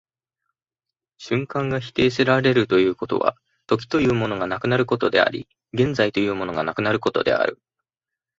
[1.19, 3.35] 瞬間が否定せられるということは、
[3.67, 7.59] 時というものがなくなることであり、現在というものがなくなることである。